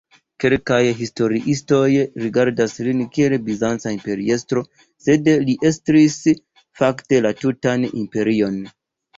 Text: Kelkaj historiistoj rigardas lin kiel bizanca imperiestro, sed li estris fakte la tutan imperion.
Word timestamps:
Kelkaj 0.43 0.77
historiistoj 1.01 1.89
rigardas 2.23 2.73
lin 2.87 3.03
kiel 3.17 3.35
bizanca 3.51 3.93
imperiestro, 3.97 4.63
sed 5.09 5.31
li 5.45 5.57
estris 5.73 6.19
fakte 6.83 7.23
la 7.29 7.37
tutan 7.45 7.89
imperion. 7.93 8.61